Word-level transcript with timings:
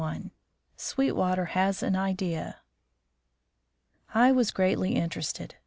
XXXI 0.01 0.31
SWEETWATER 0.77 1.45
HAS 1.49 1.83
AN 1.83 1.95
IDEA 1.95 2.55
I 4.15 4.31
was 4.31 4.49
greatly 4.49 4.95
interested. 4.95 5.53